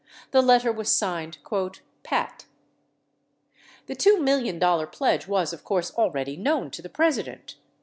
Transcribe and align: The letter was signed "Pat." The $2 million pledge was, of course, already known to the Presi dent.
The 0.31 0.41
letter 0.41 0.71
was 0.71 0.89
signed 0.89 1.37
"Pat." 2.01 2.45
The 3.85 3.95
$2 3.95 4.19
million 4.19 4.59
pledge 4.87 5.27
was, 5.27 5.53
of 5.53 5.63
course, 5.63 5.93
already 5.93 6.35
known 6.35 6.71
to 6.71 6.81
the 6.81 6.89
Presi 6.89 7.25
dent. 7.25 7.57